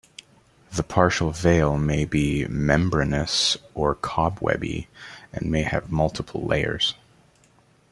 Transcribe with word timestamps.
The 0.71 0.81
partial 0.81 1.29
veil 1.29 1.77
may 1.77 2.05
be 2.05 2.47
membranous 2.47 3.55
or 3.75 3.93
cobwebby, 3.93 4.87
and 5.31 5.51
may 5.51 5.61
have 5.61 5.91
multiple 5.91 6.43
layers. 6.43 6.95